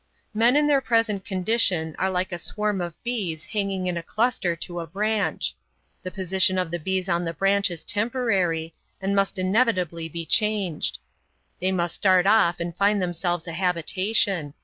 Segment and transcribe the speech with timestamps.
[0.33, 4.55] Men in their present condition are like a swarm of bees hanging in a cluster
[4.55, 5.53] to a branch.
[6.01, 10.97] The position of the bees on the branch is temporary, and must inevitably be changed.
[11.59, 14.55] They must start off and find themselves a habitation.